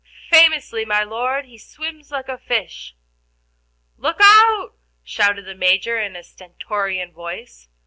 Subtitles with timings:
[0.31, 2.95] "Famously, my Lord, he swims like a fish."
[3.97, 4.71] "Lookout!"
[5.03, 7.69] shouted the Major, in a stentorian voice.